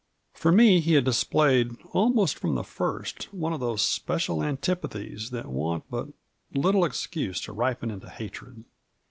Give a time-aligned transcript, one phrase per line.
[0.33, 5.45] For me he had displayed, almost from the first, one of those special antipathies that
[5.45, 6.07] want but
[6.55, 8.63] little excuse to ripen into hatred.